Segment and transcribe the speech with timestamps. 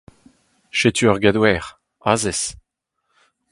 [0.79, 1.65] Setu ur gador.
[2.11, 2.41] Azez!